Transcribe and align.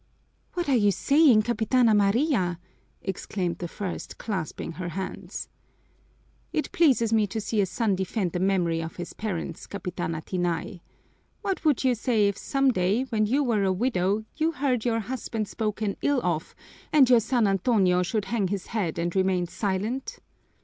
"What 0.55 0.67
are 0.67 0.75
you 0.75 0.89
saying, 0.89 1.43
Capitana 1.43 1.93
Maria!" 1.95 2.57
exclaimed 3.03 3.59
the 3.59 3.67
first, 3.67 4.17
clasping 4.17 4.71
her 4.71 4.89
hands. 4.89 5.47
"It 6.51 6.71
pleases 6.71 7.13
me 7.13 7.27
to 7.27 7.39
see 7.39 7.61
a 7.61 7.67
son 7.67 7.95
defend 7.95 8.31
the 8.31 8.39
memory 8.39 8.81
of 8.81 8.95
his 8.95 9.13
parents, 9.13 9.67
Capitana 9.67 10.23
Tinay. 10.25 10.81
What 11.43 11.63
would 11.63 11.83
you 11.83 11.93
say 11.93 12.27
if 12.27 12.35
some 12.35 12.71
day 12.71 13.03
when 13.09 13.27
you 13.27 13.43
were 13.43 13.61
a 13.63 13.71
widow 13.71 14.25
you 14.35 14.53
heard 14.53 14.85
your 14.85 15.01
husband 15.01 15.47
spoken 15.47 15.95
ill 16.01 16.19
of 16.23 16.55
and 16.91 17.07
your 17.07 17.19
son 17.19 17.45
Antonio 17.45 18.01
should 18.01 18.25
hang 18.25 18.47
his 18.47 18.65
head 18.73 18.97
and 18.97 19.15
remain 19.15 19.45
silent?" 19.45 20.17